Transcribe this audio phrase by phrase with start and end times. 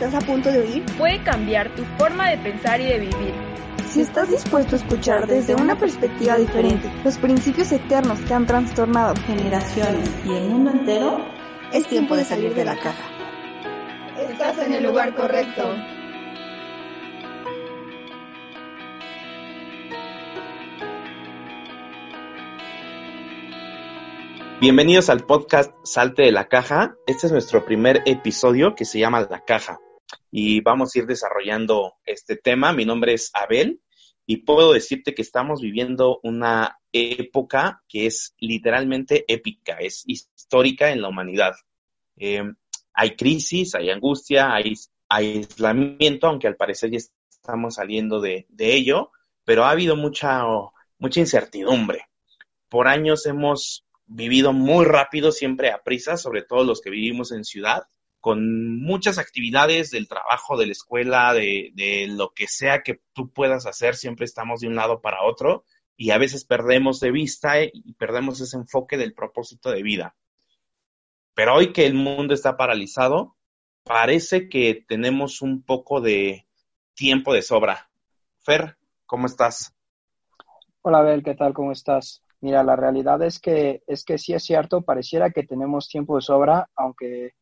[0.00, 3.34] Estás a punto de oír puede cambiar tu forma de pensar y de vivir.
[3.88, 9.16] Si estás dispuesto a escuchar desde una perspectiva diferente los principios eternos que han trastornado
[9.26, 11.18] generaciones y el mundo entero,
[11.72, 13.02] es tiempo de salir de la caja.
[14.16, 15.64] Estás en el lugar correcto.
[24.60, 26.96] Bienvenidos al podcast Salte de la Caja.
[27.08, 29.80] Este es nuestro primer episodio que se llama La Caja
[30.30, 32.72] y vamos a ir desarrollando este tema.
[32.72, 33.80] Mi nombre es Abel
[34.26, 41.02] y puedo decirte que estamos viviendo una época que es literalmente épica, es histórica en
[41.02, 41.54] la humanidad.
[42.16, 42.42] Eh,
[42.92, 44.74] hay crisis, hay angustia, hay,
[45.08, 49.10] aislamiento, aunque al parecer ya estamos saliendo de, ello,
[49.44, 50.42] pero ha habido mucha,
[50.98, 52.06] mucha incertidumbre.
[52.68, 57.44] Por años hemos vivido muy rápido, siempre a prisa, sobre todo los que vivimos en
[57.44, 57.84] ciudad,
[58.20, 63.30] con muchas actividades del trabajo, de la escuela, de, de, lo que sea que tú
[63.30, 65.64] puedas hacer, siempre estamos de un lado para otro
[65.96, 70.14] y a veces perdemos de vista y perdemos ese enfoque del propósito de vida.
[71.34, 73.36] Pero hoy que el mundo está paralizado,
[73.84, 76.46] parece que tenemos un poco de
[76.94, 77.90] tiempo de sobra.
[78.38, 79.74] Fer, ¿cómo estás?
[80.82, 81.54] Hola, Abel, ¿qué tal?
[81.54, 82.22] ¿Cómo estás?
[82.40, 86.22] Mira, la realidad es que, es que sí es cierto, pareciera que tenemos tiempo de
[86.22, 87.32] sobra, aunque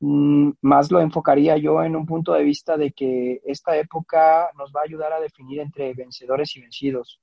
[0.00, 4.80] más lo enfocaría yo en un punto de vista de que esta época nos va
[4.80, 7.20] a ayudar a definir entre vencedores y vencidos.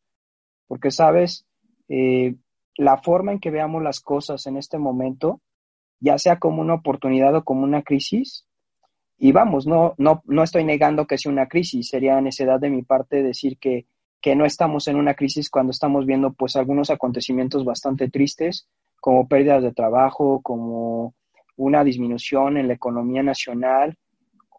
[0.67, 1.45] Porque, sabes,
[1.87, 2.35] eh,
[2.75, 5.41] la forma en que veamos las cosas en este momento,
[5.99, 8.45] ya sea como una oportunidad o como una crisis,
[9.17, 12.83] y vamos, no, no, no estoy negando que sea una crisis, sería necedad de mi
[12.83, 13.85] parte decir que
[14.25, 18.67] que no estamos en una crisis cuando estamos viendo pues algunos acontecimientos bastante tristes,
[18.99, 21.13] como pérdidas de trabajo, como
[21.57, 23.97] una disminución en la economía nacional,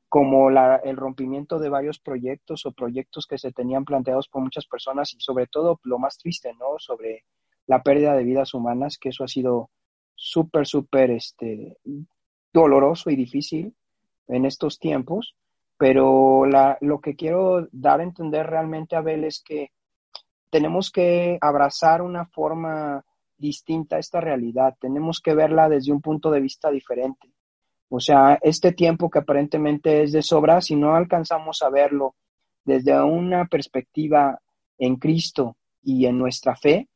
[0.09, 4.67] como la, el rompimiento de varios proyectos o proyectos que se tenían planteados por muchas
[4.67, 6.79] personas y sobre todo lo más triste, ¿no?
[6.79, 7.25] Sobre
[7.67, 9.71] la pérdida de vidas humanas, que eso ha sido
[10.15, 11.77] súper, súper este,
[12.53, 13.75] doloroso y difícil
[14.29, 15.37] en estos tiempos
[15.79, 19.73] pero la, lo que quiero dar a entender realmente, Abel, es que
[20.51, 23.05] tenemos que abrazar una forma
[23.39, 27.33] distinta esta realidad, tenemos que verla desde un punto de vista diferente.
[27.89, 32.17] O sea, este tiempo que aparentemente es de sobra, si no alcanzamos a verlo
[32.65, 34.41] desde una perspectiva
[34.79, 36.89] en Cristo y en nuestra fe,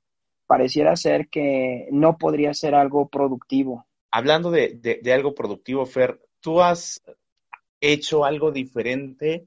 [0.47, 3.87] pareciera ser que no podría ser algo productivo.
[4.11, 7.01] Hablando de, de, de algo productivo, Fer, tú has
[7.81, 9.47] hecho algo diferente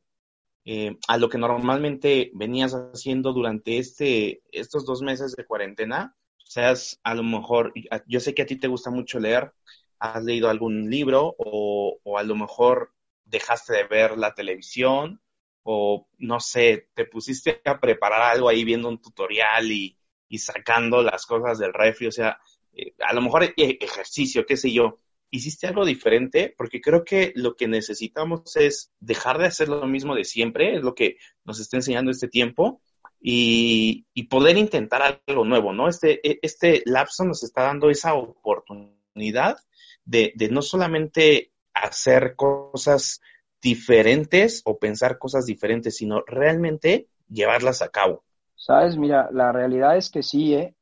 [0.66, 6.16] eh, a lo que normalmente venías haciendo durante este, estos dos meses de cuarentena?
[6.54, 7.74] O sea, a lo mejor,
[8.06, 9.52] yo sé que a ti te gusta mucho leer,
[9.98, 12.94] has leído algún libro o, o a lo mejor
[13.26, 15.20] dejaste de ver la televisión
[15.64, 19.98] o no sé, te pusiste a preparar algo ahí viendo un tutorial y,
[20.30, 22.38] y sacando las cosas del refri, o sea,
[22.74, 25.00] eh, a lo mejor eh, ejercicio, qué sé yo,
[25.32, 30.14] hiciste algo diferente, porque creo que lo que necesitamos es dejar de hacer lo mismo
[30.14, 32.80] de siempre, es lo que nos está enseñando este tiempo,
[33.26, 35.88] y, poder intentar algo nuevo, ¿no?
[35.88, 39.58] Este, e, este lapso nos está dando esa oportunidad
[40.04, 43.22] de, no solamente hacer cosas
[43.62, 48.26] diferentes o pensar cosas diferentes, sino realmente llevarlas a cabo.
[48.56, 50.76] Sabes, mira, la realidad es que sí, ¿eh?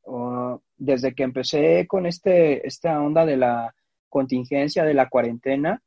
[0.76, 3.72] Desde que empecé con este, esta onda de la
[4.08, 5.80] contingencia de la cuarentena,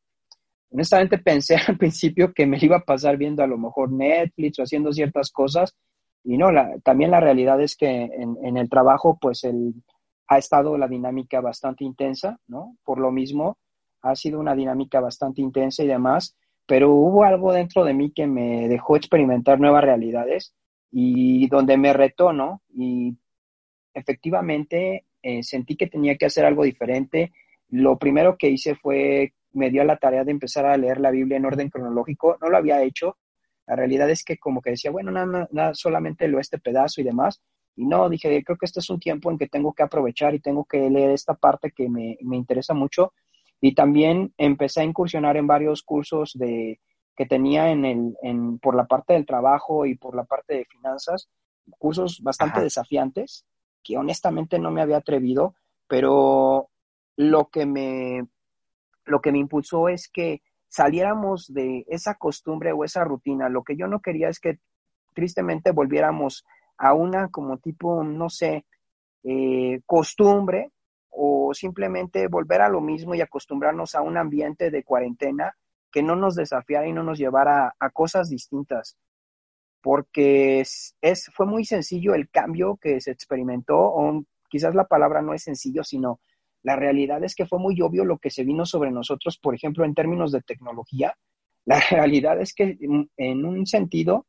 [0.71, 4.63] honestamente pensé al principio que me iba a pasar viendo a lo mejor Netflix o
[4.63, 5.75] haciendo ciertas cosas,
[6.25, 9.73] y no, la, también la realidad es que en, en, el trabajo pues el,
[10.27, 12.75] ha estado la dinámica bastante intensa, ¿no?
[12.83, 13.57] Por lo mismo,
[14.01, 16.35] ha sido una dinámica bastante intensa y demás,
[16.65, 20.53] pero hubo algo dentro de mí que me dejó experimentar nuevas realidades
[20.91, 22.61] y donde me retó, ¿no?
[22.73, 23.15] Y
[23.93, 27.31] efectivamente eh, sentí que tenía que hacer algo diferente
[27.69, 31.37] lo primero que hice fue, me dio la tarea de empezar a leer la Biblia
[31.37, 32.37] en orden cronológico.
[32.41, 33.17] No lo había hecho,
[33.67, 37.03] La realidad es que como que decía, bueno, nada, nada, solamente lo este pedazo y
[37.03, 37.41] demás.
[37.75, 40.39] Y no, dije, creo que este es un tiempo en que tengo que aprovechar y
[40.39, 43.13] tengo que leer esta parte que me, me interesa mucho.
[43.59, 46.79] Y también empecé a incursionar en varios cursos de,
[47.15, 50.65] que tenía en el, en, por la parte del trabajo y por la parte de
[50.65, 51.29] finanzas,
[51.77, 53.45] cursos bastante desafiantes,
[53.83, 55.55] que honestamente no me había atrevido,
[55.87, 56.69] pero
[57.15, 58.27] lo que me,
[59.05, 60.41] lo que me impulsó es que
[60.75, 63.47] saliéramos de esa costumbre o esa rutina.
[63.47, 64.59] Lo que yo no quería es que
[65.13, 66.45] tristemente volviéramos
[66.77, 68.65] a una como tipo, no sé,
[69.23, 70.71] eh, costumbre
[71.09, 75.55] o simplemente volver a lo mismo y acostumbrarnos a un ambiente de cuarentena
[75.93, 78.97] que no nos desafiara y no nos llevara a, cosas distintas.
[79.81, 85.33] Porque es, fue muy sencillo el cambio que se experimentó, o quizás la palabra no
[85.33, 86.19] es sencillo, sino
[86.65, 89.85] la realidad es que fue muy obvio lo que se vino sobre nosotros, por ejemplo,
[89.85, 91.15] en términos de tecnología.
[91.65, 92.77] La realidad es que
[93.17, 94.25] en un sentido,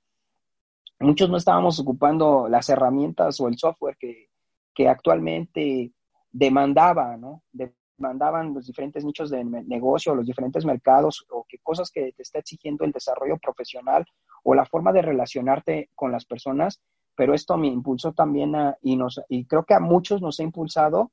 [1.00, 4.28] muchos no estábamos ocupando las herramientas o el software que,
[4.74, 5.92] que actualmente
[6.30, 7.42] demandaba, ¿no?
[7.52, 12.38] Demandaban los diferentes nichos de negocio, los diferentes mercados o qué cosas que te está
[12.38, 14.04] exigiendo el desarrollo profesional
[14.44, 16.82] o la forma de relacionarte con las personas,
[17.14, 20.42] pero esto me impulsó también a, y, nos, y creo que a muchos nos ha
[20.42, 21.12] impulsado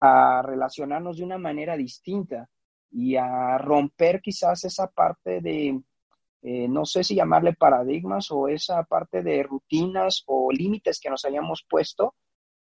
[0.00, 2.48] a relacionarnos de una manera distinta
[2.90, 5.80] y a romper quizás esa parte de,
[6.42, 11.24] eh, no sé si llamarle paradigmas o esa parte de rutinas o límites que nos
[11.24, 12.14] hayamos puesto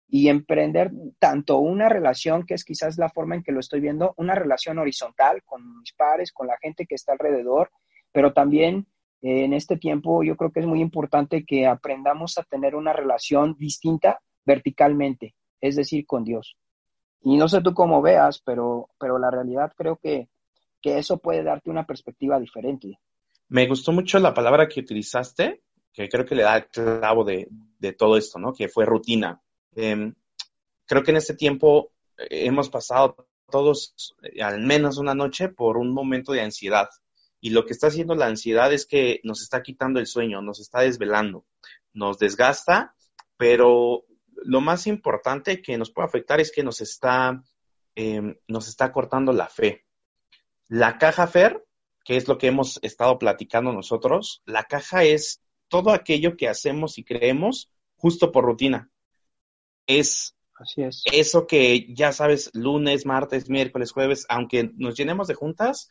[0.10, 4.14] y emprender tanto una relación, que es quizás la forma en que lo estoy viendo,
[4.18, 7.72] una relación horizontal con mis pares, con la gente que está alrededor,
[8.12, 8.88] pero también
[9.22, 12.94] eh, en este tiempo yo creo que es muy importante que aprendamos a tener una
[12.94, 16.58] relación distinta verticalmente, es decir, con Dios.
[17.22, 20.30] Y no sé tú cómo veas, pero, pero la realidad creo que,
[20.82, 23.00] que eso puede darte una perspectiva diferente.
[23.50, 25.62] Me gustó mucho la palabra que utilizaste,
[25.94, 27.48] que creo que le da el clavo de,
[27.80, 28.54] de todo esto, ¿no?
[28.54, 29.42] Que fue rutina.
[29.76, 30.14] Em,
[30.86, 35.78] creo que en este tiempo eh, hemos pasado todos eh, al menos una noche por
[35.78, 36.90] un momento de ansiedad.
[37.40, 40.60] Y lo que está haciendo la ansiedad es que nos está quitando el sueño, nos
[40.60, 41.46] está desvelando,
[41.94, 42.96] nos desgasta,
[43.38, 44.06] pero
[44.44, 47.44] lo más importante que nos puede afectar es que nos está,
[47.96, 49.86] em, nos está cortando la fe.
[50.68, 51.64] La caja FER,
[52.04, 56.98] que es lo que hemos estado platicando nosotros, la caja es todo aquello que hacemos
[56.98, 58.90] y creemos justo por rutina.
[59.86, 61.04] Es, Así es.
[61.12, 65.90] eso que ya sabes, lunes, martes, miércoles, jueves, aunque nos llenemos de juntas,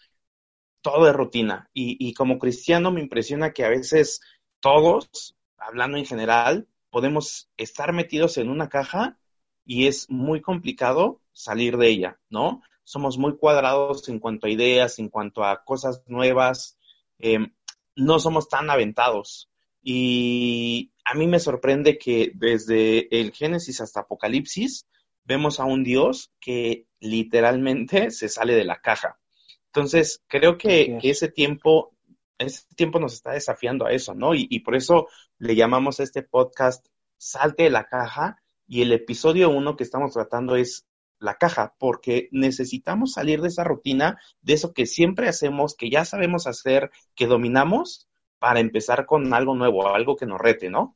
[0.82, 1.68] todo es rutina.
[1.72, 4.20] Y, y como cristiano me impresiona que a veces
[4.60, 9.18] todos, hablando en general, podemos estar metidos en una caja
[9.66, 12.62] y es muy complicado salir de ella, ¿no?
[12.84, 16.78] Somos muy cuadrados en cuanto a ideas, en cuanto a cosas nuevas,
[17.18, 17.52] em,
[17.96, 19.50] no somos tan aventados.
[19.82, 24.86] Y a mí me sorprende que desde el Génesis hasta Apocalipsis
[25.24, 29.18] vemos a un Dios que literalmente se sale de la caja.
[29.66, 31.92] Entonces, creo que, que ese tiempo
[32.38, 34.34] este tiempo nos está desafiando a eso, ¿no?
[34.34, 36.86] Y, por eso le llamamos a este podcast
[37.18, 40.86] Salte de la caja y el episodio uno que estamos tratando es
[41.18, 46.04] la caja, porque necesitamos salir de esa rutina, de eso que siempre hacemos, que ya
[46.04, 48.06] sabemos hacer, que dominamos,
[48.38, 50.94] para empezar con algo nuevo, algo que nos rete, ¿no?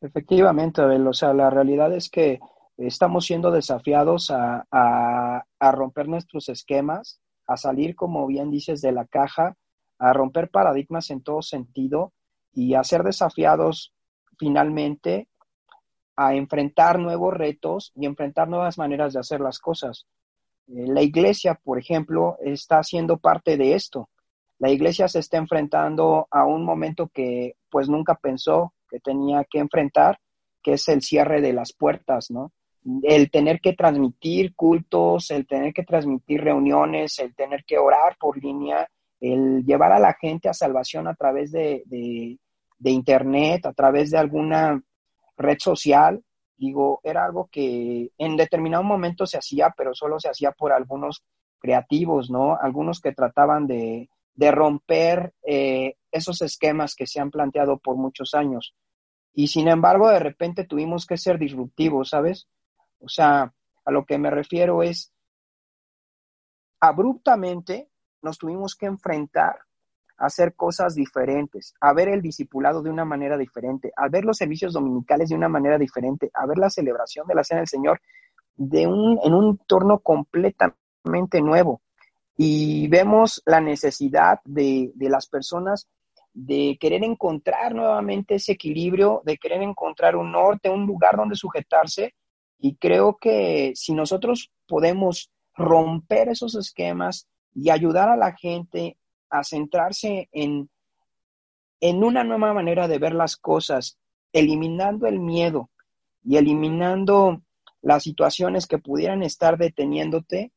[0.00, 2.40] Efectivamente, Abel, o sea, la realidad es que
[2.78, 9.56] estamos siendo desafiados a romper nuestros esquemas, a salir, como bien dices, de la caja,
[9.98, 12.12] a romper paradigmas en todo sentido
[12.52, 13.92] y a ser desafiados
[14.38, 15.28] finalmente
[16.16, 20.06] a enfrentar nuevos retos y enfrentar nuevas maneras de hacer las cosas.
[20.66, 24.08] Eh, la iglesia, por ejemplo, está siendo parte de esto.
[24.58, 29.60] La iglesia se está enfrentando a un momento que pues nunca pensó que tenía que
[29.60, 30.18] enfrentar,
[30.62, 32.52] que es el cierre de las puertas, ¿no?
[33.02, 38.42] El tener que transmitir cultos, el tener que transmitir reuniones, el tener que orar por
[38.42, 38.88] línea,
[39.20, 42.38] el llevar a la gente a salvación a través de,
[42.84, 44.82] Internet, a través de alguna
[45.36, 46.22] red social,
[46.56, 51.24] digo, era algo que en determinado momento se hacía, pero solo se hacía por algunos
[51.58, 52.56] creativos, ¿no?
[52.60, 58.74] Algunos que trataban de, romper eh, esos esquemas que se han planteado por muchos años.
[59.34, 62.48] Y sin embargo, de repente tuvimos que ser disruptivos, ¿sabes?
[63.00, 63.52] O sea,
[63.84, 65.12] a lo que me refiero es,
[66.80, 67.88] abruptamente
[68.22, 69.56] nos tuvimos que enfrentar
[70.18, 74.36] a hacer cosas diferentes, a ver el discipulado de una manera diferente, a ver los
[74.36, 78.00] servicios dominicales de una manera diferente, a ver la celebración de la Cena del Señor
[78.56, 81.80] de un, en un entorno completamente nuevo.
[82.36, 85.88] Y vemos la necesidad de, de las personas
[86.34, 92.14] de querer encontrar nuevamente ese equilibrio, de querer encontrar un norte, un lugar donde sujetarse.
[92.58, 98.96] Y creo que si nosotros podemos romper esos esquemas y ayudar a la gente
[99.30, 100.68] a centrarse en,
[101.80, 103.98] en una nueva manera de ver las cosas,
[104.32, 105.70] eliminando el miedo
[106.24, 107.42] y eliminando
[107.82, 110.52] las situaciones que pudieran estar deteniéndote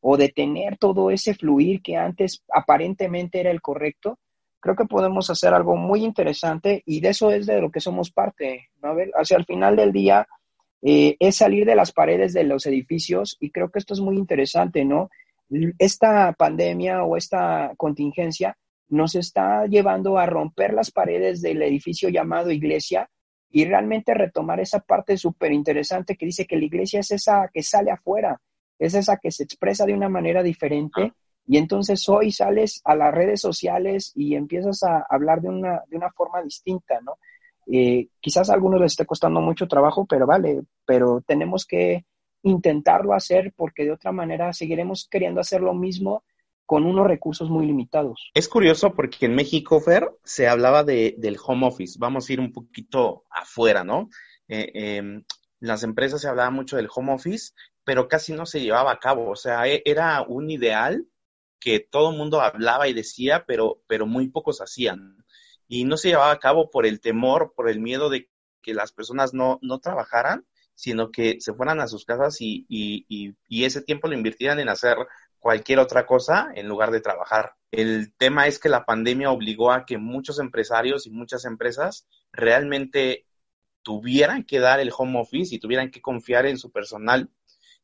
[0.00, 4.18] o detener todo ese fluir que antes aparentemente era el correcto,
[4.60, 8.10] creo que podemos hacer algo muy interesante y de eso es de lo que somos
[8.10, 8.94] parte, ¿no?
[9.14, 10.26] Hacia el final del día
[10.82, 14.16] eh, es salir de las paredes de los edificios y creo que esto es muy
[14.16, 15.10] interesante, ¿no?
[15.78, 18.56] Esta pandemia o esta contingencia
[18.88, 23.08] nos está llevando a romper las paredes del edificio llamado iglesia
[23.50, 27.62] y realmente retomar esa parte súper interesante que dice que la iglesia es esa que
[27.62, 28.40] sale afuera,
[28.78, 31.12] es esa que se expresa de una manera diferente
[31.46, 35.96] y entonces hoy sales a las redes sociales y empiezas a hablar de una, de
[35.96, 37.18] una forma distinta, ¿no?
[37.66, 42.04] Eh, quizás a algunos les esté costando mucho trabajo, pero vale, pero tenemos que
[42.44, 46.22] intentarlo hacer porque de otra manera seguiremos queriendo hacer lo mismo
[46.66, 48.30] con unos recursos muy limitados.
[48.34, 51.98] Es curioso porque en México, Fer, se hablaba de, del home office.
[51.98, 54.08] Vamos a ir un poquito afuera, ¿no?
[54.48, 55.24] Eh, em,
[55.60, 57.52] las empresas se hablaba mucho del home office,
[57.84, 59.30] pero casi no se llevaba a cabo.
[59.30, 61.06] O sea, e, era un ideal
[61.60, 65.24] que todo el mundo hablaba y decía, pero, pero muy pocos hacían.
[65.66, 68.28] Y no se llevaba a cabo por el temor, por el miedo de
[68.62, 73.34] que las personas no, no trabajaran, sino que se fueran a sus casas y, y,
[73.48, 74.96] y, ese tiempo lo invirtieran en hacer
[75.38, 77.54] cualquier otra cosa en lugar de trabajar.
[77.70, 83.26] El tema es que la pandemia obligó a que muchos empresarios y muchas empresas realmente
[83.82, 87.30] tuvieran que dar el home office y tuvieran que confiar en su personal.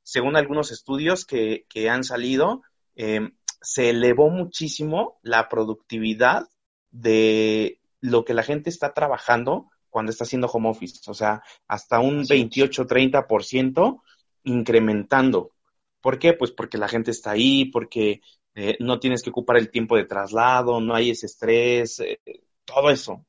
[0.02, 2.62] Según algunos estudios que, han salido,
[2.96, 6.48] em, se elevó muchísimo la productividad
[6.90, 11.10] de lo que la gente está trabajando cuando está haciendo home office.
[11.10, 14.02] O sea, hasta un 28-30%
[14.44, 15.52] incrementando.
[16.00, 16.32] ¿Por qué?
[16.32, 18.22] Pues porque la gente está ahí, porque
[18.54, 22.20] eh, no tienes que ocupar el tiempo de traslado, no hay ese estrés, eh,
[22.64, 23.26] todo eso.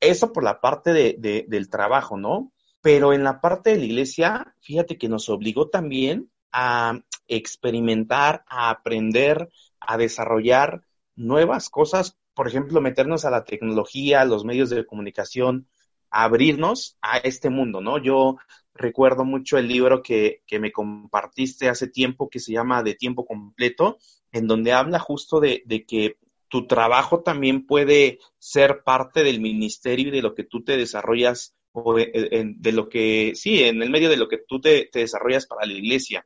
[0.00, 2.52] Eso por la parte de, del trabajo, ¿no?
[2.80, 8.70] Pero en la parte de la iglesia, fíjate que nos obligó también a experimentar, a
[8.70, 9.48] aprender,
[9.80, 10.82] a desarrollar
[11.16, 15.68] nuevas cosas, por ejemplo, meternos a la tecnología, a los medios de comunicación,
[16.14, 17.98] abrirnos a este mundo, ¿no?
[17.98, 18.36] Yo
[18.72, 23.26] recuerdo mucho el libro que, que, me compartiste hace tiempo que se llama De tiempo
[23.26, 23.98] completo,
[24.30, 26.18] en donde habla justo de, de, que
[26.48, 31.56] tu trabajo también puede ser parte del ministerio y de lo que tú te desarrollas
[31.72, 35.46] o de, lo que, sí, en el medio de lo que tú te, te desarrollas
[35.46, 36.24] para la iglesia.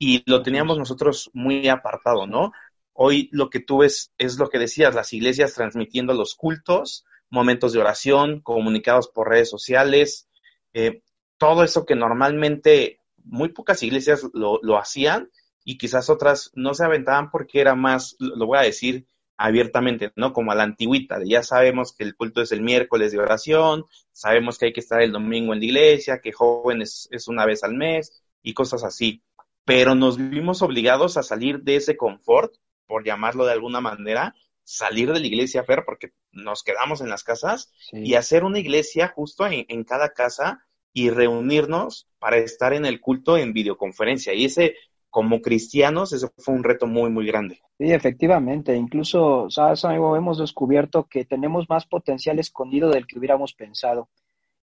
[0.00, 2.50] Y lo teníamos nosotros muy apartado, ¿no?
[2.92, 7.72] Hoy lo que tú ves es lo que decías, las iglesias transmitiendo los cultos, momentos
[7.72, 10.28] de oración, comunicados por redes sociales,
[10.72, 11.02] eh,
[11.38, 15.30] todo eso que normalmente muy pocas iglesias lo, lo, hacían
[15.64, 19.06] y quizás otras no se aventaban porque era más, lo voy a decir
[19.38, 20.32] abiertamente, ¿no?
[20.32, 24.58] Como a la antigüita, ya sabemos que el culto es el miércoles de oración, sabemos
[24.58, 27.74] que hay que estar el domingo en la iglesia, que jóvenes es una vez al
[27.74, 29.22] mes y cosas así.
[29.64, 32.52] Pero nos vimos obligados a salir de ese confort,
[32.86, 34.34] por llamarlo de alguna manera,
[34.68, 39.08] salir de la iglesia, Fer, porque nos quedamos en las casas y hacer una iglesia
[39.08, 44.34] justo en, en cada casa y reunirnos para estar en el culto en videoconferencia.
[44.34, 44.74] Y ese,
[45.08, 47.62] como cristianos, eso fue un reto muy, muy grande.
[47.78, 48.76] Sí, efectivamente.
[48.76, 50.16] Incluso, ¿sabes, amigo?
[50.16, 54.10] Hemos descubierto que tenemos más potencial escondido del que hubiéramos pensado.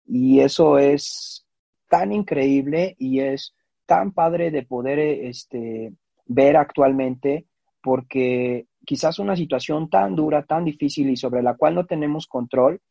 [0.05, 1.47] Y eso es
[1.89, 3.55] tan increíble y es
[3.88, 5.93] tan padre de poder este,
[6.25, 7.47] ver actualmente,
[7.81, 12.81] porque quizás una situación tan dura, tan difícil y sobre la cual no tenemos control,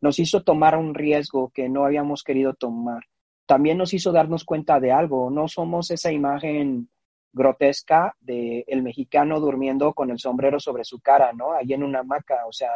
[0.00, 3.04] nos hizo tomar un riesgo que no habíamos querido tomar.
[3.46, 6.88] También nos hizo darnos cuenta de algo, no somos esa imagen
[7.32, 11.52] grotesca de el mexicano durmiendo con el sombrero sobre su cara, ¿no?
[11.52, 12.70] Ahí en una hamaca, o sea,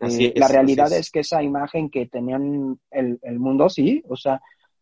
[0.00, 1.10] eh, la realidad es.
[1.10, 4.40] que esa imagen que tenían el, el mundo, sí, o sea,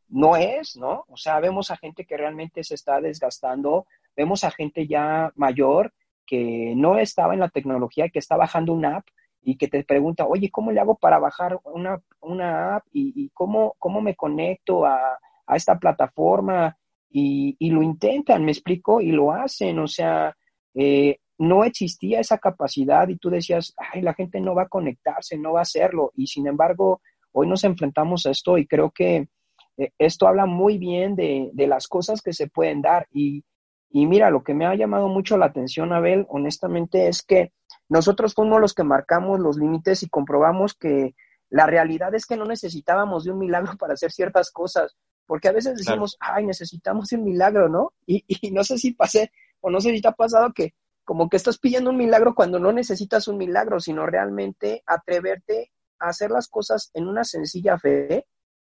[0.09, 1.05] no es, ¿no?
[1.09, 5.93] O sea, vemos a gente que realmente se está desgastando, vemos a gente ya mayor
[6.27, 9.07] que no estaba en la tecnología, que está bajando una app
[9.43, 12.85] y que te pregunta, oye, ¿cómo le hago para bajar una, una app?
[12.93, 16.77] ¿Y, cómo, cómo me conecto a, a esta plataforma?
[17.09, 19.79] Y, y, lo intentan, me explico, y lo hacen.
[19.79, 20.37] O sea,
[20.75, 25.39] eh, no existía esa capacidad y tú decías, ay, la gente no va a conectarse,
[25.39, 26.11] no va a hacerlo.
[26.17, 29.29] Y sin embargo, hoy nos enfrentamos a esto y creo que
[29.77, 33.07] eh, esto habla muy bien de, de, las cosas que se pueden dar.
[33.13, 33.45] Y,
[33.91, 37.53] y mira, lo que me ha llamado mucho la atención, Abel, honestamente, es que
[37.89, 41.15] nosotros fuimos los que marcamos los límites y comprobamos que
[41.49, 45.53] la realidad es que no necesitábamos de un milagro para hacer ciertas cosas, porque a
[45.53, 47.93] veces decimos, ay, necesitamos un milagro, ¿no?
[48.07, 50.75] Y, y no sé si pasé o no sé si te ha pasado que
[51.05, 56.09] como que estás pidiendo un milagro cuando no necesitas un milagro, sino realmente atreverte a
[56.09, 58.27] hacer las cosas en una sencilla fe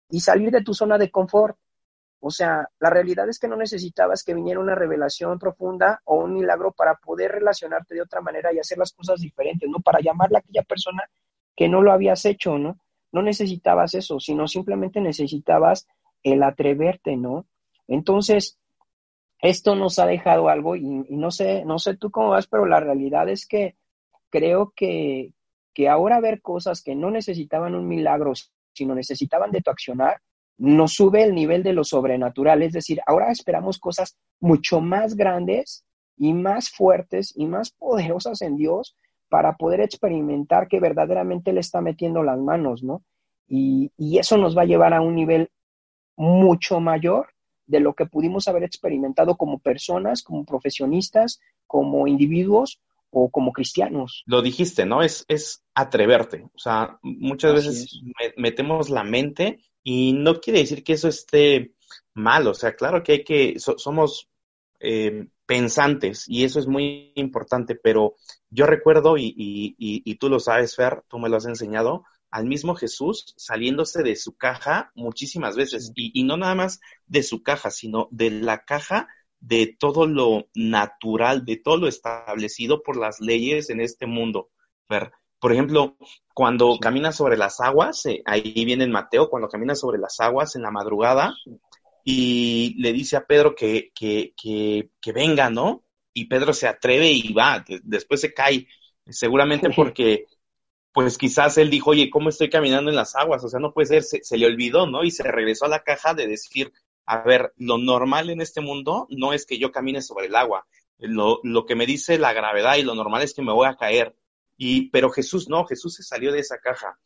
[0.09, 1.57] y salir de tu zona de confort.
[2.21, 6.33] O sea, la realidad es que no necesitabas que viniera una revelación profunda o un
[6.33, 9.79] milagro para poder relacionarte de otra manera y hacer las cosas diferentes, ¿no?
[9.79, 11.03] Para llamarle a aquella persona
[11.55, 12.77] que no lo habías hecho, ¿no?
[13.11, 15.88] No necesitabas eso, sino simplemente necesitabas
[16.23, 17.45] el atreverte, ¿no?
[17.88, 18.59] Entonces,
[19.41, 22.81] esto nos ha dejado algo y, no sé, no sé tú cómo vas, pero la
[22.81, 23.77] realidad es que
[24.29, 25.33] creo que,
[25.73, 28.33] que ahora ver cosas que no necesitaban un milagro,
[28.73, 30.21] sino necesitaban de tu accionar,
[30.60, 32.62] nos sube el nivel de lo sobrenatural.
[32.62, 35.86] Es decir, ahora esperamos cosas mucho más grandes
[36.18, 38.96] y más fuertes y más poderosas en Dios
[39.30, 43.04] para poder experimentar que verdaderamente le está metiendo las manos, ¿no?
[43.48, 45.50] Y, y eso nos va a llevar a un nivel
[46.18, 47.30] mucho mayor
[47.66, 54.24] de lo que pudimos haber experimentado como personas, como profesionistas, como individuos o como cristianos.
[54.25, 55.01] Lo dijiste, ¿no?
[55.01, 56.50] Es, es atreverte.
[56.54, 58.01] O sea, muchas veces
[58.36, 59.60] metemos la mente
[59.91, 61.74] y no quiere decir que eso esté
[62.13, 62.46] mal.
[62.46, 64.29] O sea, claro que hay que, somos
[64.79, 68.15] eh, pensantes y eso es muy importante, pero
[68.51, 72.46] yo recuerdo, y, y, y, tú lo sabes, Fer, tú me lo has enseñado, al
[72.46, 77.41] mismo Jesús saliéndose de su caja muchísimas veces, y, y, no nada más de su
[77.41, 79.08] caja, sino de la caja
[79.39, 84.51] de todo lo natural, de todo lo establecido por las leyes en este mundo.
[85.39, 85.98] Por ejemplo,
[86.34, 90.55] cuando camina sobre las aguas, eh, ahí viene en Mateo, cuando camina sobre las aguas
[90.55, 91.34] en la madrugada
[92.03, 95.84] y le dice a Pedro que, que, que, que venga, ¿no?
[96.13, 98.67] Y Pedro se atreve y va, después se cae,
[99.08, 100.25] seguramente porque
[100.91, 103.43] pues quizás él dijo, oye, ¿cómo estoy caminando en las aguas?
[103.43, 105.03] O sea, no puede ser, se, se, le olvidó, ¿no?
[105.03, 106.74] Y se regresó a la caja de decir,
[107.05, 110.67] a ver, lo normal en este mundo no es que yo camine sobre el agua.
[110.97, 113.75] Lo, lo que me dice la gravedad y lo normal es que me voy a
[113.75, 114.15] caer.
[114.60, 117.00] Y, pero Jesús no, Jesús se salió de esa caja.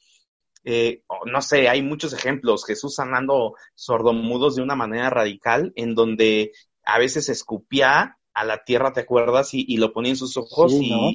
[0.63, 2.65] Eh, no sé, hay muchos ejemplos.
[2.65, 6.51] Jesús sanando sordomudos de una manera radical, en donde
[6.83, 9.53] a veces escupía a la tierra, ¿te acuerdas?
[9.53, 11.11] Y, y lo ponía en sus ojos y no.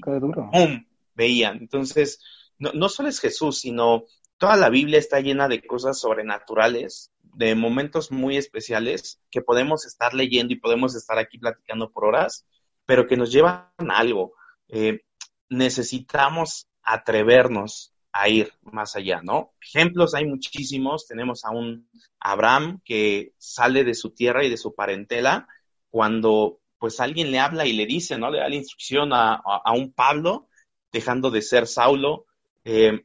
[0.52, 0.84] ¡pum!
[1.14, 1.58] veían.
[1.58, 2.20] Entonces,
[2.56, 4.04] no, no solo es Jesús, sino
[4.36, 10.14] toda la Biblia está llena de cosas sobrenaturales de momentos muy especiales que podemos estar
[10.14, 12.46] leyendo y podemos estar aquí platicando por horas,
[12.86, 14.34] pero que nos llevan a algo.
[14.68, 15.00] Eh,
[15.48, 19.52] necesitamos atrevernos a ir más allá, ¿no?
[19.62, 21.06] Ejemplos hay muchísimos.
[21.06, 25.46] Tenemos a un Abraham que sale de su tierra y de su parentela
[25.90, 28.30] cuando pues alguien le habla y le dice, ¿no?
[28.30, 30.48] Le da la instrucción a, a, un Pablo
[30.92, 32.26] dejando de ser Saulo.
[32.64, 33.04] Eh,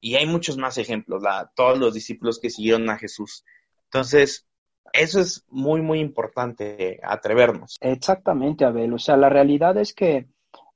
[0.00, 1.22] y hay muchos más ejemplos,
[1.56, 3.44] todos los discípulos que siguieron a Jesús.
[3.84, 4.46] Entonces,
[4.92, 7.78] eso es muy, muy importante, atrevernos.
[7.80, 8.92] Exactamente, Abel.
[8.92, 10.28] O sea, la realidad es que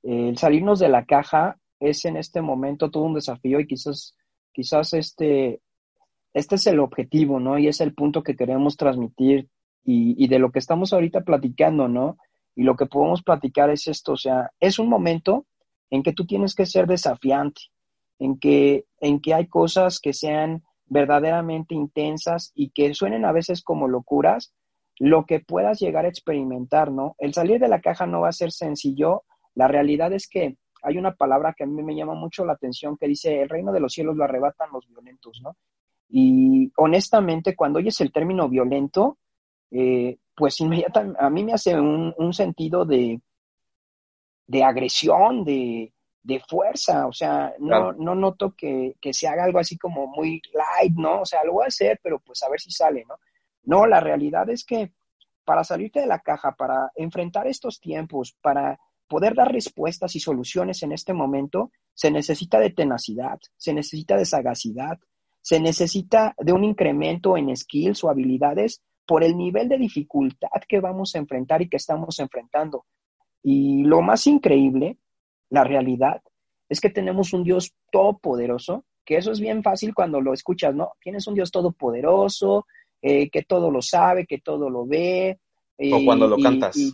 [0.03, 4.15] el salirnos de la caja es en este momento todo un desafío y quizás,
[4.51, 5.61] quizás este,
[6.33, 7.57] este es el objetivo, ¿no?
[7.57, 9.49] Y es el punto que queremos transmitir
[9.83, 12.17] y, y de lo que estamos ahorita platicando, ¿no?
[12.55, 15.45] Y lo que podemos platicar es esto, o sea, es un momento
[15.89, 17.61] en que tú tienes que ser desafiante,
[18.19, 23.61] en que, en que hay cosas que sean verdaderamente intensas y que suenen a veces
[23.63, 24.53] como locuras,
[24.99, 27.15] lo que puedas llegar a experimentar, ¿no?
[27.17, 29.23] El salir de la caja no va a ser sencillo.
[29.55, 32.97] La realidad es que hay una palabra que a mí me llama mucho la atención
[32.97, 35.55] que dice, el reino de los cielos lo arrebatan los violentos, ¿no?
[36.09, 39.17] Y honestamente, cuando oyes el término violento,
[39.71, 43.19] eh, pues inmediatamente a mí me hace un, un sentido de,
[44.45, 47.95] de agresión, de, de fuerza, o sea, no, claro.
[47.97, 51.21] no noto que, que, se haga algo así como muy light, ¿no?
[51.21, 53.15] O sea, lo voy a hacer, pero pues a ver si sale, ¿no?
[53.63, 54.91] No, la realidad es que
[55.45, 58.79] para salirte de la caja, para enfrentar estos tiempos, para
[59.13, 64.25] poder dar respuestas y soluciones en este momento, se necesita de tenacidad, se necesita de
[64.25, 64.97] sagacidad,
[65.39, 70.79] se necesita de un incremento en skills o habilidades por el nivel de dificultad que
[70.79, 72.87] vamos a enfrentar y que estamos enfrentando.
[73.43, 74.97] Y lo más increíble
[75.51, 76.23] la realidad
[76.67, 80.93] es que tenemos un Dios todopoderoso, que eso es bien fácil cuando lo escuchas, ¿no?
[80.99, 82.65] Tienes un Dios todopoderoso,
[82.99, 85.39] eh, que todo lo sabe, que todo lo ve.
[85.77, 86.75] Eh, o cuando lo y, cantas.
[86.77, 86.91] Y,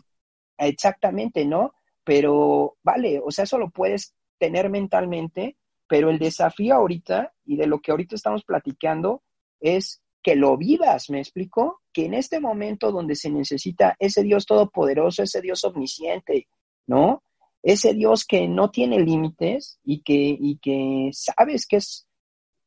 [0.57, 1.71] exactamente, ¿no?
[2.09, 7.67] Pero, vale, o sea, eso lo puedes tener mentalmente, pero el desafío ahorita y de
[7.67, 9.21] lo que ahorita estamos platicando
[9.59, 11.81] es que lo vivas, ¿me explico?
[11.93, 16.47] Que en este momento donde se necesita ese Dios todopoderoso, ese Dios omnisciente,
[16.87, 17.21] ¿no?
[17.61, 22.07] ese Dios que no tiene límites y que, y que sabes que es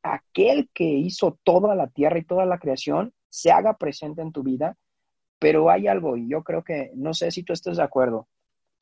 [0.05, 4.45] aquel que hizo toda la tierra y toda la creación, se haga presente en tu
[4.45, 4.77] vida,
[5.41, 8.29] pero hay algo, y yo creo que, no sé si tú estás de acuerdo,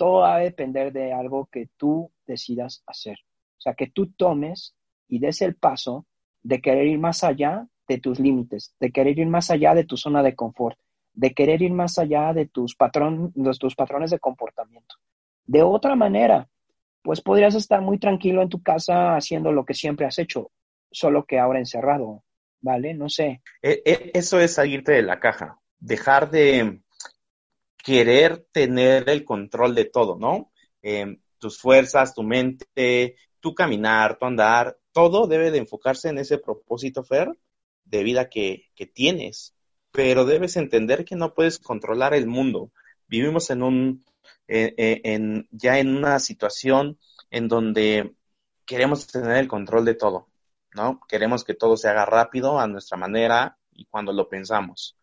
[0.01, 3.19] todo va a depender de algo que tú decidas hacer.
[3.59, 4.75] O sea, que tú tomes
[5.09, 6.07] y des el paso
[6.43, 9.99] de querer ir más allá de tus límites, de querer ir más allá de tu
[9.99, 10.79] zona de confort,
[11.13, 14.95] de querer ir más allá de tus, patrón, de tus patrones de comportamiento.
[15.45, 16.49] De otra manera,
[17.03, 20.51] pues podrías estar muy tranquilo en tu casa haciendo lo que siempre has hecho,
[20.91, 22.25] solo que ahora encerrado,
[22.63, 22.95] ¿vale?
[22.95, 23.43] No sé.
[23.61, 26.81] E, e, eso es salirte de la caja, dejar de
[27.83, 30.53] querer tener el control de todo, ¿no?
[30.83, 36.39] Em, tus fuerzas, tu mente, tu caminar, tu andar, todo debe de enfocarse en ese
[36.39, 37.37] propósito, Fer,
[37.85, 39.55] de vida que, que tienes.
[39.93, 42.71] Pero debes entender que no puedes controlar el mundo.
[43.09, 44.05] Vivimos en un,
[44.47, 46.99] eh, eh, en, ya en una situación
[47.31, 48.15] en donde
[48.67, 50.29] queremos tener el control de todo,
[50.75, 51.01] ¿no?
[51.09, 54.97] Queremos que todo se haga rápido a nuestra manera y cuando lo pensamos.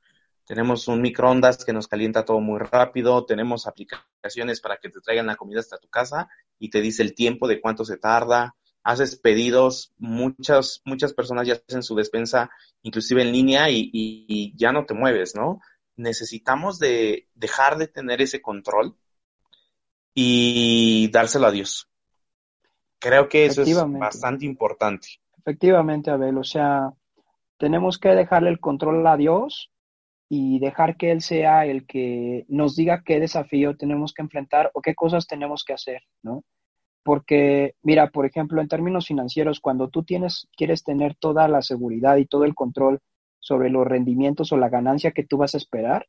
[0.47, 5.27] Tenemos un microondas que nos calienta todo muy rápido, tenemos aplicaciones para que te traigan
[5.27, 9.17] la comida hasta tu casa y te dice el tiempo de cuánto se tarda, haces
[9.17, 12.49] pedidos, muchas, muchas personas ya hacen su despensa
[12.81, 15.59] inclusive en línea y, ya no te mueves, ¿no?
[15.97, 18.95] Necesitamos de dejar de tener ese control
[20.13, 21.89] y dárselo a Dios.
[22.99, 25.09] Creo que eso es bastante importante.
[25.39, 26.93] Efectivamente, Abel, o sea,
[27.57, 29.71] tenemos que dejarle el control a Dios
[30.29, 34.81] y dejar que Él sea el que nos diga qué desafío tenemos que enfrentar o
[34.81, 36.43] qué cosas tenemos que hacer, ¿no?
[37.03, 42.17] Porque, mira, por ejemplo, en términos financieros, cuando tú tienes, quieres tener toda la seguridad
[42.17, 42.99] y todo el control
[43.39, 46.07] sobre los rendimientos o la ganancia que tú vas a esperar,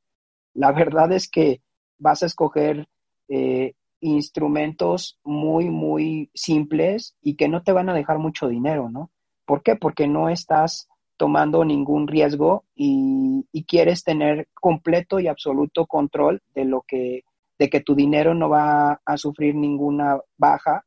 [0.54, 1.62] la verdad es que
[1.98, 2.88] vas a escoger
[3.28, 9.10] eh, instrumentos muy, muy simples y que no te van a dejar mucho dinero, ¿no?
[9.44, 9.76] ¿Por qué?
[9.76, 16.80] Porque no estás tomando ningún riesgo y, quieres tener completo y absoluto control de lo
[16.88, 17.24] que,
[17.58, 20.86] de que tu dinero no va a sufrir ninguna baja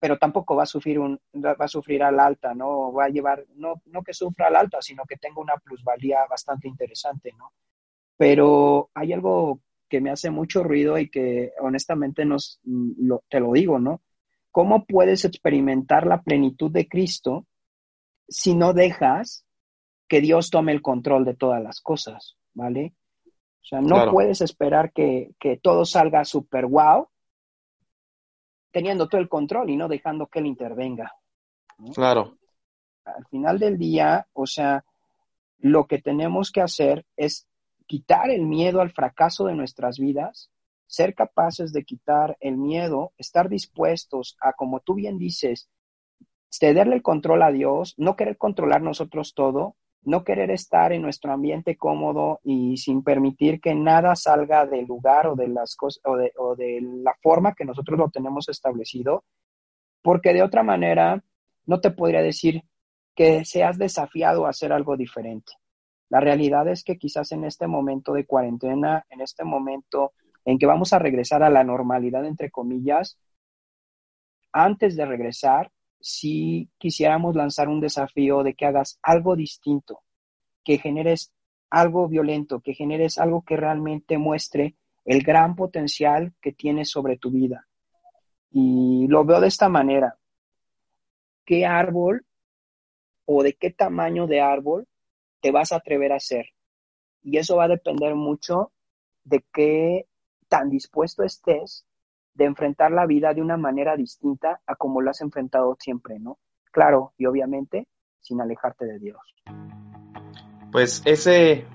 [0.00, 2.92] pero tampoco va a sufrir un, va a sufrir al alta, ¿no?
[2.92, 6.68] Va a llevar, no, no que sufra al alta, sino que tenga una plusvalía bastante
[6.68, 7.52] interesante, ¿no?
[8.16, 12.60] Pero hay algo que me hace mucho ruido y que honestamente nos,
[13.28, 14.02] te lo digo, ¿no?
[14.50, 17.46] ¿Cómo puedes experimentar la plenitud de Cristo
[18.28, 19.44] si no dejas
[20.08, 22.94] que Dios tome el control de todas las cosas, ¿vale?
[23.26, 27.08] O sea, no puedes esperar que, que todo salga súper wow
[28.70, 31.12] teniendo todo el control y no dejando que él intervenga.
[31.94, 32.38] Claro.
[33.04, 34.84] Al final del día, o sea,
[35.58, 37.46] lo que tenemos que hacer es
[37.86, 40.50] quitar el miedo al fracaso de nuestras vidas,
[40.86, 45.68] ser capaces de quitar el miedo, estar dispuestos a, como tú bien dices,
[46.50, 49.76] cederle el control a Dios, no querer controlar nosotros todo,
[50.08, 55.26] no querer estar en nuestro ambiente cómodo y sin permitir que nada salga del lugar
[55.26, 59.24] o de las cosas o de, la forma que nosotros lo tenemos establecido,
[60.02, 61.22] porque de otra manera
[61.66, 62.62] no te podría decir
[63.14, 65.52] que seas desafiado a hacer algo diferente.
[66.08, 70.12] La realidad es que quizás en este momento de cuarentena, en este momento
[70.46, 73.18] en que vamos a regresar a la normalidad, entre comillas,
[74.52, 80.00] antes de regresar, si quisiéramos lanzar un desafío de que hagas algo distinto,
[80.64, 81.32] que generes
[81.70, 87.30] algo violento, que generes algo que realmente muestre el gran potencial que tienes sobre tu
[87.30, 87.66] vida.
[88.50, 90.18] Y lo veo de esta manera.
[91.44, 92.26] ¿Qué árbol
[93.24, 94.86] o de qué tamaño de árbol
[95.40, 96.46] te vas a atrever a hacer?
[97.22, 98.72] Y eso va a depender mucho
[99.24, 100.06] de qué
[100.48, 101.86] tan dispuesto estés
[102.38, 106.38] de enfrentar la vida de una manera distinta a como lo has enfrentado siempre, ¿no?
[106.70, 107.88] Claro, y obviamente
[108.20, 109.18] sin alejarte de Dios.
[110.70, 111.66] Pues ese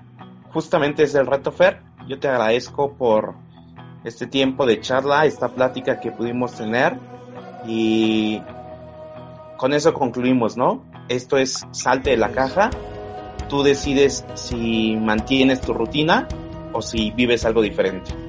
[0.52, 1.82] justamente es el reto, Fer.
[2.08, 3.34] Yo te agradezco por
[4.04, 6.98] este tiempo de charla, esta plática que pudimos tener
[7.66, 8.40] y
[9.58, 10.82] con eso concluimos, ¿no?
[11.08, 12.70] Esto es salte de la caja.
[13.50, 16.26] Tú decides si mantienes tu rutina
[16.72, 18.23] o si vives algo diferente.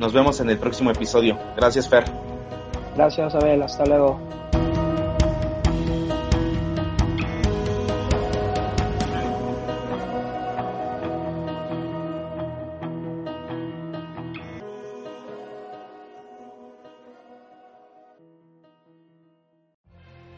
[0.00, 1.38] Nos vemos en el próximo episodio.
[1.54, 2.04] Gracias, Fer.
[2.96, 3.62] Gracias, Abel.
[3.62, 4.18] Hasta luego.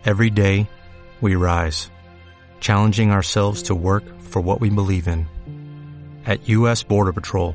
[0.04, 0.68] Every day,
[1.20, 1.88] we rise,
[2.60, 5.28] challenging ourselves to work for what we believe in.
[6.26, 6.82] At U.S.
[6.82, 7.54] Border Patrol,